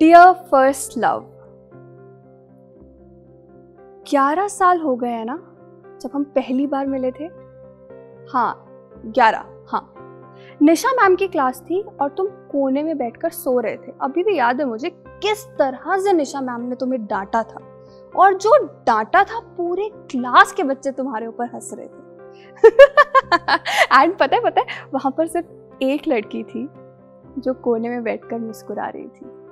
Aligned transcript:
Dear 0.00 0.32
first 0.32 0.98
love 0.98 1.24
ग्यारह 4.10 4.48
साल 4.48 4.80
हो 4.80 4.96
गए 4.96 5.08
हैं 5.08 5.24
ना, 5.24 5.36
जब 6.02 6.10
हम 6.14 6.24
पहली 6.24 6.66
बार 6.66 6.86
मिले 6.86 7.10
थे? 7.10 7.24
हाँ 8.32 8.64
ग्यारह 9.06 9.44
हाँ। 9.68 9.94
निशा 10.62 10.88
मैम 10.92 11.16
की 11.16 11.28
क्लास 11.28 11.60
थी 11.60 11.80
और 12.00 12.08
तुम 12.08 12.26
कोने 12.26 12.82
में 12.82 12.98
बैठकर 12.98 13.30
सो 13.30 13.60
रहे 13.60 13.76
थे। 13.76 13.92
अभी 14.00 14.24
भी 14.24 14.38
याद 14.38 14.60
है 14.60 14.66
मुझे 14.66 14.90
किस 15.06 15.46
तरह 15.46 15.98
से 15.98 16.12
निशा 16.12 16.40
मैम 16.40 16.60
ने 16.60 16.76
तुम्हें 16.76 17.06
डांटा 17.06 17.42
था। 17.42 17.60
और 18.16 18.34
जो 18.34 18.64
डांटा 18.66 19.24
था, 19.24 19.40
पूरे 19.40 19.90
क्लास 19.94 20.52
के 20.52 20.62
बच्चे 20.62 20.90
तुम्हारे 20.90 21.26
ऊपर 21.26 21.46
हंस 21.46 21.70
रहे 21.74 21.86
थे। 21.86 22.06
एंड 24.02 24.18
पता 24.18 24.36
है 24.36 24.42
पता 24.42 24.60
है, 24.60 24.66
वहाँ 24.94 25.12
पर 25.12 25.26
सिर्फ़ 25.26 25.82
एक 25.82 26.08
लड़की 26.08 26.42
थी 26.42 26.68
जो 27.38 27.54
कोने 27.54 27.88
में 27.88 28.02
बैठकर 28.02 28.38
मुस्कुरा 28.38 28.88
रही 28.88 29.08
थी। 29.08 29.45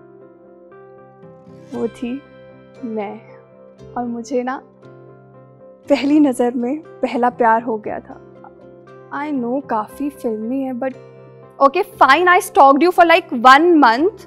वो 1.73 1.87
थी 1.89 2.13
मैं। 2.85 3.21
और 3.97 4.05
मुझे 4.07 4.43
ना 4.43 4.57
पहली 5.87 6.19
नज़र 6.21 6.55
में 6.55 6.77
पहला 7.03 7.31
प्यार 7.31 7.63
हो 7.63 7.77
गया 7.79 7.99
था। 8.01 8.21
आई 9.13 9.33
नो 9.33 9.61
काफ़ी 9.71 10.09
फिल्मी 10.11 10.61
है 10.63 10.73
but 10.73 10.95
okay 11.59 11.83
fine 11.83 12.29
I 12.29 12.41
stalked 12.41 12.83
you 12.83 12.91
for 12.91 13.07
like 13.07 13.33
one 13.35 13.75
month 13.79 14.27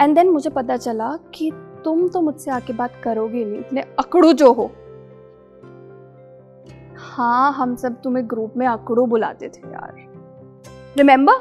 and 0.00 0.14
then 0.14 0.28
मुझे 0.28 0.50
पता 0.50 0.76
चला 0.76 1.16
कि 1.34 1.50
तुम 1.84 2.08
तो 2.08 2.20
मुझसे 2.20 2.50
आके 2.50 2.72
बात 2.72 3.00
करोगे 3.04 3.44
नहीं, 3.44 3.58
इतने 3.58 3.80
अकड़ू 3.98 4.32
जो 4.32 4.52
हो। 4.52 4.70
हाँ 6.96 7.52
हम 7.52 7.74
सब 7.76 8.00
तुम्हें 8.02 8.28
ग्रुप 8.30 8.56
में 8.56 8.66
अकड़ू 8.66 9.06
बुलाते 9.06 9.48
थे 9.48 9.68
यार। 9.68 9.94
रिमेंबर 10.96 11.34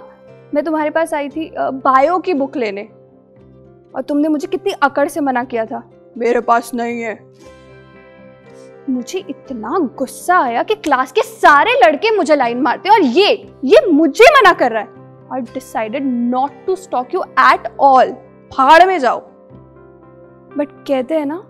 मैं 0.53 0.63
तुम्हारे 0.63 0.89
पास 0.89 1.13
आई 1.13 1.29
थी 1.29 1.51
बायो 1.57 2.17
की 2.19 2.33
बुक 2.33 2.57
लेने। 2.57 2.89
और 3.95 4.01
तुमने 4.01 4.27
मुझे 4.27 4.47
कितनी 4.47 4.71
अकड़ 4.83 5.07
से 5.07 5.19
मना 5.19 5.43
किया 5.43 5.65
था। 5.65 5.89
मेरे 6.17 6.41
पास 6.41 6.73
नहीं 6.73 7.01
है। 7.01 7.17
मुझे 8.89 9.19
इतना 9.19 9.77
गुस्सा 9.97 10.39
आया 10.39 10.63
कि 10.63 10.75
क्लास 10.75 11.11
के 11.11 11.21
सारे 11.21 11.73
लड़के 11.83 12.15
मुझे 12.17 12.35
लाइन 12.35 12.61
मारते 12.61 12.89
और 12.89 13.01
ये 13.01 13.31
ये 13.65 13.85
मुझे 13.91 14.25
मना 14.31 14.53
कर 14.53 14.71
रहा 14.71 14.81
है। 14.81 14.87
I 15.33 15.41
decided 15.41 16.05
not 16.05 16.65
to 16.67 16.75
stalk 16.75 17.13
you 17.13 17.23
at 17.39 17.67
all 17.79 18.11
फाड़ 18.53 18.85
में 18.85 18.97
जाओ। 18.99 19.19
बट 20.57 20.67
कहते 20.87 21.15
हैं 21.15 21.25
ना 21.25 21.41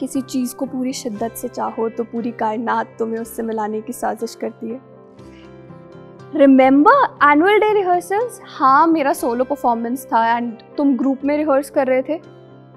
किसी 0.00 0.20
चीज़ 0.20 0.54
को 0.56 0.66
पूरी 0.66 0.92
शिद्दत 0.92 1.32
से 1.32 1.48
चाहो 1.48 1.88
तो 1.88 2.04
पूरी 2.04 2.30
कायनात 2.30 2.96
तुम्हें 2.98 3.20
उससे 3.20 3.42
मिलाने 3.42 3.80
की 3.80 3.92
साजिश 3.92 4.34
करती 4.34 4.70
है। 4.70 4.91
रिमेंबर 6.36 7.18
एनुअल 7.32 7.58
डे 7.58 7.72
रिहर्सल्स 7.72 8.40
हाँ 8.44 8.86
मेरा 8.86 9.12
सोलो 9.12 9.44
परफॉर्मेंस 9.44 10.06
था 10.06 10.36
एंड 10.36 10.52
तुम 10.76 10.96
ग्रुप 10.96 11.18
में 11.24 11.36
रिहर्स 11.36 11.70
कर 11.70 11.86
रहे 11.86 12.02
थे। 12.02 12.20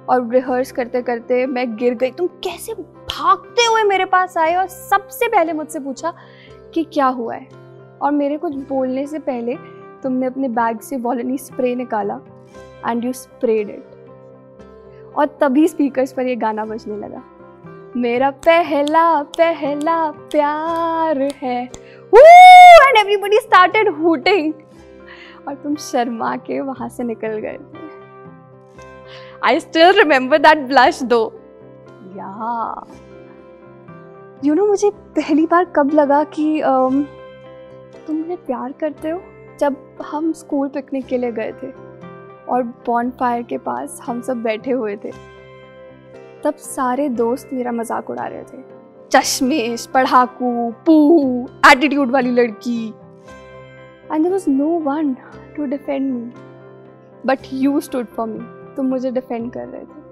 और 0.09 0.30
रिहर्स 0.30 0.72
करते 0.72 1.02
करते 1.02 1.45
मैं 1.45 1.75
गिर 1.78 1.94
गई। 1.94 2.12
तुम 2.12 2.28
कैसे 2.28 2.73
भागते 2.73 3.66
हुए 3.66 3.84
मेरे 3.84 4.06
पास 4.06 4.38
आए? 4.38 4.56
और 4.56 4.67
सबसे 4.67 5.28
पहले 5.28 5.53
मुझसे 5.53 5.80
पूछा 5.80 6.14
कि 6.73 6.84
क्या 6.84 7.06
हुआ 7.06 7.36
है? 7.36 7.47
और 8.02 8.12
मेरे 8.12 8.38
कुछ 8.38 8.56
बोलने 8.56 9.08
से 9.08 9.20
पहले 9.20 9.56
तुमने 10.03 10.25
अपने 10.25 10.47
बैग 10.47 10.80
से 10.80 10.97
वॉलनी 10.97 11.38
स्प्रे 11.38 11.75
निकाला 11.75 12.19
एंड 12.88 13.06
यू 13.06 13.14
स्प्रेड 13.14 13.69
इट 13.69 13.86
और 15.17 15.38
तभी 15.42 15.67
स्पीकर्स 15.67 16.14
पर 16.14 16.28
ये 16.28 16.36
गाना 16.36 16.66
बजने 16.66 16.97
लगा। 16.97 17.23
मेरा 17.97 18.30
पहला 18.30 19.24
पहला 19.24 20.12
प्यार 20.12 21.22
है। 21.41 21.85
एंड 22.88 22.97
एवरीबडी 22.97 23.38
स्टार्टेड 23.66 23.90
हूटिंग 23.96 24.53
और 25.48 25.56
तुम 25.56 25.76
शर्मा 25.76 26.36
के 26.38 26.59
वहाँ 26.62 26.88
से 26.90 27.03
निकल 27.03 27.38
गए 27.38 27.58
थे। 27.58 27.84
I 29.44 29.59
still 29.59 29.92
remember 29.92 30.38
that 30.38 30.58
blush 30.68 31.02
though 31.03 31.22
या 32.18 32.86
यू 34.46 34.54
नो 34.54 34.66
मुझे 34.68 34.90
पहली 35.16 35.46
बार 35.46 35.66
कब 35.75 35.94
लगा 35.94 36.24
कि 36.24 36.46
um, 36.62 37.04
तुम 38.08 38.16
मुझे 38.16 38.36
प्यार 38.36 38.72
करते 38.72 39.09
हो? 39.09 39.22
जब 39.59 39.75
हम 40.06 40.31
स्कूल 40.34 40.68
पिकनिक 40.68 41.06
के 41.06 41.18
लिए 41.18 41.31
गए 41.31 41.52
थे 41.64 41.72
और 42.50 42.64
बॉन 42.88 43.09
फायर 43.20 43.44
के 43.44 43.58
पास 43.58 44.00
हम 44.06 44.22
सब 44.22 44.44
बैठे 44.44 44.72
हुए 44.72 44.96
थे। 44.96 45.12
तब 46.44 46.56
सारे 46.58 47.09
दोस्त 47.09 47.50
मेरा 47.54 47.72
मज़ाक 47.72 48.09
उड़ा 48.09 48.25
रहे 48.25 48.44
थे। 48.44 48.64
चश्मेश 49.12 49.86
पढ़ाकू 49.86 50.70
पू 50.86 50.96
एटीट्यूड 51.72 52.12
वाली 52.12 52.31
लड़की 52.31 52.94
and 54.12 54.22
there 54.22 54.32
was 54.32 54.46
no 54.50 54.68
one 54.80 55.14
to 55.56 55.66
defend 55.66 56.14
me 56.14 56.32
but 57.26 57.40
you 57.54 57.80
stood 57.80 58.06
for 58.08 58.28
me 58.28 58.40
तुम 58.76 58.86
मुझे 58.86 59.12
डिफेंड 59.12 59.52
कर 59.54 59.68
रहे 59.68 59.82
थे। 59.82 60.04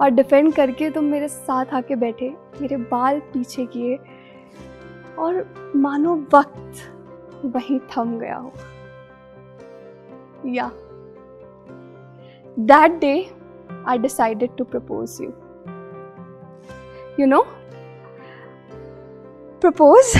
और 0.00 0.10
डिफेंड 0.10 0.52
करके 0.54 0.90
तुम 0.90 1.04
मेरे 1.04 1.28
साथ 1.28 1.74
आके 1.74 1.96
बैठे, 1.96 2.28
मेरे 2.60 2.76
बाल 2.76 3.20
पीछे 3.32 3.66
किए। 3.66 3.98
और 5.18 5.44
मानो 5.76 6.14
वक्त 6.34 7.44
वहीं 7.46 7.78
थम 7.92 8.18
गया 8.18 8.36
हो। 8.36 8.52
या 10.46 10.70
that 12.58 12.98
day 13.00 13.14
I 13.88 13.98
decided 13.98 14.56
to 14.58 14.64
propose 14.64 15.18
you 15.20 15.28
you 17.20 17.26
know 17.26 17.42
propose 19.62 20.14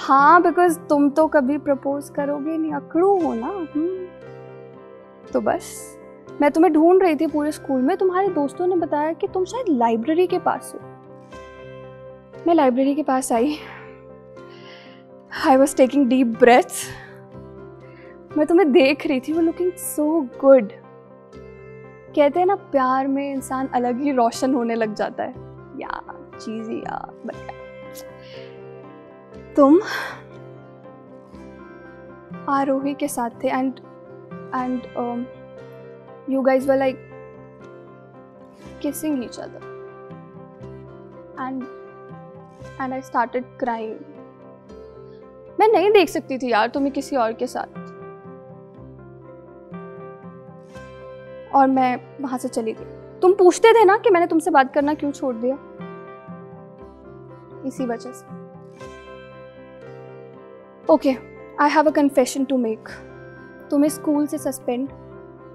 हाँ 0.00 0.42
बिकॉज़ 0.42 0.78
तुम 0.78 1.10
तो 1.10 1.26
कभी 1.26 1.58
प्रपोज 1.58 2.10
करोगे 2.10 2.58
नहीं। 2.58 2.72
अकड़ू 2.72 3.20
हो 3.20 3.34
ना? 3.34 3.46
हम्म। 3.46 4.06
तो 5.32 5.40
बस, 5.40 5.96
मैं 6.40 6.50
तुम्हें 6.50 6.72
ढूंढ 6.72 7.02
रही 7.02 7.16
थी 7.16 7.26
पूरे 7.26 7.52
स्कूल 7.52 7.82
में। 7.82 7.96
तुम्हारे 7.96 8.28
दोस्तों 8.28 8.66
ने 8.66 8.76
बताया 8.76 9.12
कि 9.12 9.28
तुम 9.28 9.44
शायद 9.44 9.66
लाइब्रेरी 9.68 10.26
के 10.26 10.38
पास 10.38 10.72
हो। 10.74 10.80
मैं 12.46 12.54
लाइब्रेरी 12.54 12.94
के 12.94 13.02
पास 13.02 13.32
आई। 13.32 13.56
I 15.46 15.56
was 15.56 15.76
taking 15.76 16.06
deep 16.06 16.26
breath 16.26 16.72
मैं 18.38 18.46
तुम्हें 18.46 18.72
देख 18.72 19.06
रही 19.06 19.20
थी, 19.20 19.32
वो 19.32 19.40
लुकिंग 19.40 19.72
सो 19.72 20.20
गुड 20.40 20.72
कहते 22.16 22.40
हैं 22.40 22.46
ना, 22.46 22.54
प्यार 22.54 23.08
में 23.08 23.32
इंसान 23.32 23.66
अलग 23.66 24.00
ही 24.00 24.12
रोशन 24.12 24.54
होने 24.54 24.74
लग 24.74 24.94
जाता 24.94 25.24
है। 25.24 25.34
या 25.76 26.02
चीज़ी 26.40 26.78
या 26.78 27.12
बढ़िया 27.26 27.60
तुम 29.56 29.80
आरोही 32.48 32.94
के 32.94 33.08
साथ 33.08 33.30
थे 33.44 33.48
and 33.48 33.74
and 34.54 35.26
you 36.28 36.42
guys 36.46 36.66
were 36.66 36.76
like 36.78 36.98
kissing 38.80 39.14
each 39.22 39.38
other. 39.38 39.62
And 41.38 41.62
and 42.80 42.94
I 42.94 43.00
started 43.00 43.44
crying. 43.62 43.96
मैं 45.60 45.68
नहीं 45.68 45.90
देख 45.90 46.08
सकती 46.08 46.38
थी 46.38 46.50
यार 46.50 46.68
तुम्हें 46.68 46.92
किसी 46.92 47.16
और 47.16 47.32
के 47.32 47.46
साथ। 47.46 47.66
और 51.54 51.66
मैं 51.66 52.00
वहाँ 52.20 52.38
से 52.38 52.48
चली 52.48 52.72
गई। 52.72 53.18
तुम 53.20 53.32
पूछते 53.32 53.72
थे 53.72 53.84
ना 53.84 53.96
कि 53.96 54.10
मैंने 54.10 54.26
तुमसे 54.26 54.50
बात 54.50 54.74
करना 54.74 54.94
क्यों 54.94 55.12
छोड़ 55.12 55.36
दिया? 55.36 55.58
इसी 57.66 57.86
वजह 57.86 58.12
से। 58.12 58.39
Okay 60.90 61.10
I 61.60 61.70
have 61.70 61.86
a 61.86 61.90
confession 61.90 62.44
to 62.44 62.56
make 62.58 62.88
तुम्हें 63.70 63.88
स्कूल 63.90 64.26
से 64.26 64.38
सस्पेंड 64.38 64.88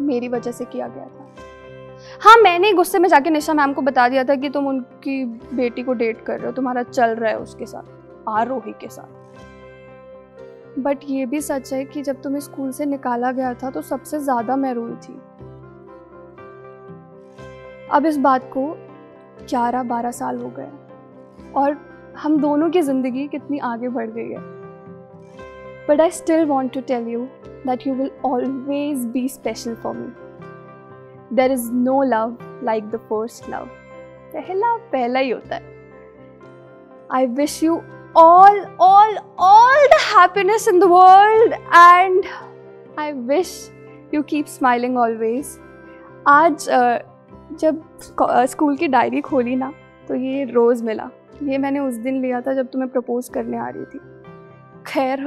मेरी 0.02 0.28
वजह 0.28 0.52
से 0.52 0.66
किया 0.66 0.88
गया 0.88 1.06
था। 1.06 1.26
हाँ 2.22 2.36
मैंने 2.42 2.72
गुस्से 2.74 3.00
में 3.00 3.08
जाके 3.10 3.30
निशा 3.30 3.54
मैम 3.54 3.74
को 3.74 3.82
बता 3.82 4.08
दिया 4.10 4.24
था 4.24 4.36
कि 4.36 4.50
तुम 4.50 4.68
उनकी 4.68 5.26
बेटी 5.56 5.84
को 5.84 5.94
डेट 5.94 6.24
कर 6.26 6.38
रहे 6.38 6.46
हो, 6.46 6.52
तुम्हारा 6.54 6.84
चल 6.84 7.10
रहा 7.12 7.32
है 7.32 7.40
उसके 7.40 7.66
साथ, 7.66 7.84
आरोही 8.30 8.74
के 8.82 8.88
साथ। 8.90 9.24
बट 10.80 10.98
ये 11.04 11.26
भी 11.26 11.42
सच 11.42 11.74
है 11.74 11.84
कि 11.86 12.02
जब 12.04 12.22
तुम्हें 12.22 12.42
स्कूल 12.42 12.72
से 12.72 12.86
निकाला 12.86 13.32
गया 13.34 13.54
था 13.54 13.70
तो 13.70 13.82
सबसे 13.84 14.20
ज़्यादा 14.22 14.56
मैं 14.56 14.74
रोई 14.74 14.96
थी। 14.98 15.20
अब 17.92 18.06
इस 18.06 18.18
बात 18.20 18.50
को 18.54 18.68
ग्यारह 19.42 19.84
बारह 19.86 20.12
साल 20.14 20.38
हो 20.38 20.50
गए, 20.50 20.70
और 21.56 21.78
हम 22.18 22.40
दोनों 22.42 22.70
की 22.70 22.82
ज़िंदगी 22.82 23.28
कितनी 23.28 23.60
आगे 23.66 23.90
बढ़ 23.90 24.10
गई 24.10 24.30
है। 24.30 24.54
But 25.90 26.02
I 26.02 26.12
still 26.12 26.46
want 26.46 26.74
to 26.74 26.82
tell 26.88 27.08
you 27.08 27.28
that 27.68 27.86
you 27.86 27.94
will 27.94 28.12
always 28.24 29.06
be 29.14 29.28
special 29.28 29.76
for 29.76 29.94
me. 29.94 30.10
There 31.32 31.52
is 31.52 31.70
no 31.72 31.96
love 31.98 32.34
like 32.62 32.92
the 32.92 33.00
first 33.10 33.50
love. 33.50 33.70
पहला 34.34 34.76
पहला 34.92 35.20
ही 35.20 35.30
होता 35.30 35.56
है 35.56 35.74
I 37.10 37.26
wish 37.40 37.56
you 37.64 37.74
all, 38.16 38.60
all, 38.80 39.18
all 39.38 39.88
the 39.94 40.02
happiness 40.04 40.68
in 40.68 40.80
the 40.80 40.88
world 40.88 41.54
and 41.80 42.28
I 42.98 43.14
wish 43.14 43.52
you 44.12 44.24
keep 44.24 44.48
smiling 44.48 44.98
always. 45.06 45.58
आज 46.28 46.68
जब 47.62 47.82
school 48.50 48.78
की 48.78 48.88
diary 48.88 49.22
खोली 49.22 49.56
ना 49.56 49.74
तो 50.08 50.16
ये 50.16 50.44
रोज़ 50.46 50.84
मिला 50.84 51.10
ये 51.44 51.58
मैंने 51.58 51.80
उस 51.80 51.96
दिन 52.04 52.22
लिया 52.22 52.42
था 52.42 52.54
जब 52.54 52.68
तुम्हें 52.72 52.92
प्रपोज 52.92 53.30
करने 53.30 53.58
आ 53.58 53.68
रही 53.70 53.86
थी 53.86 54.00
खैर 54.88 55.26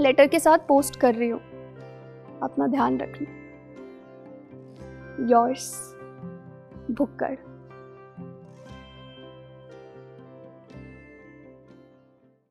लेटर 0.00 0.26
के 0.26 0.38
साथ 0.38 0.58
पोस्ट 0.58 0.96
कर 0.96 1.14
रही 1.14 1.28
हूँ। 1.28 1.40
अपना 2.42 2.66
ध्यान 2.66 2.98
रखना। 2.98 3.26
योर्स 5.28 5.96
भुक्कड़ 6.90 7.34